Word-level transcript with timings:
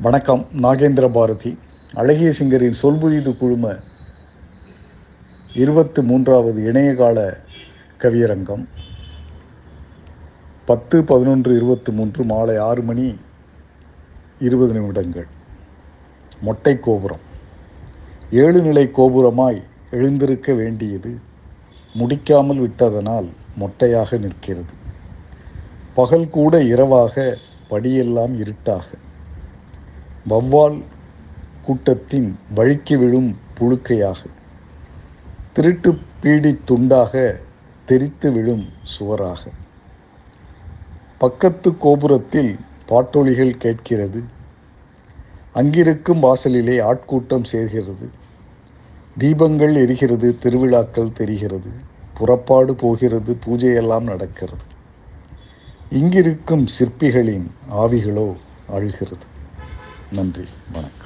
வணக்கம் 0.00 0.46
நாகேந்திர 0.62 1.12
பாரதி. 1.12 1.58
அழகிய 1.94 2.32
சிங்கரின் 2.38 2.74
சொல்புதிது 2.82 3.36
குழும 3.36 3.76
இருபத்து 5.54 6.02
மூன்றாவது 6.02 6.72
இணையகால 6.72 7.36
கவியரங்கம். 7.98 8.64
பத்து 10.64 11.04
பதினொன்று 11.04 11.56
இருபத்தி 11.56 11.92
மூன்று 11.92 12.24
மாலை 12.24 12.56
ஆறு 12.56 12.82
மணி 12.82 13.16
இருபது 14.38 14.72
நிமிடங்கள். 14.72 15.26
மொட்டை 16.40 16.80
கோபுரம். 16.80 17.24
ஏழு 18.30 18.60
நிலை 18.60 18.90
கோபுரமாய் 18.96 19.62
எழுந்திருக்க 19.90 20.52
வேண்டியது 20.52 21.20
முடிக்காமல் 21.98 22.60
விட்டதனால் 22.60 23.28
மொட்டையாக 23.60 24.18
நிற்கிறது. 24.18 24.72
பகல் 25.94 26.28
கூட 26.28 26.62
இரவாக 26.62 27.38
படியெல்லாம் 27.70 28.38
இருட்டாக. 28.38 28.86
வௌவால் 30.28 30.82
கூட்டத்தின் 31.62 32.38
வழுக்கி 32.54 32.96
விழும் 32.98 33.36
புழுக்கையாக 33.58 34.16
திருட்டு 35.52 35.98
பீடி 36.20 36.58
துண்டாக 36.70 37.40
தெரித்து 37.84 38.32
விழும் 38.32 38.68
சுவராக. 38.82 39.50
பக்கத்து 41.18 41.76
கோபுரத்தில் 41.76 42.56
பாட்டொலிகள் 42.88 43.56
கேட்கிறது. 43.56 44.22
அங்கிருக்கும் 45.52 46.18
வாசலிலே 46.18 46.78
ஆட்கூட்டம் 46.78 47.44
சேர்கிறது. 47.52 48.08
தீபங்கள் 49.18 49.74
எரிகிறது 49.74 50.38
திருவிழாக்கள் 50.38 51.12
தெரிகிறது. 51.12 51.70
புறப்பாடு 52.14 52.74
போகிறது 52.74 53.36
பூஜையெல்லாம் 53.46 54.02
நடக்கிறது. 54.02 54.66
இங்கிருக்கும் 55.90 56.66
சிற்பிகளின் 56.78 57.46
ஆவிகளோ 57.70 58.34
அழுகிறது. 58.66 59.34
நன்றி 60.12 60.44
வணக்கம். 60.72 61.05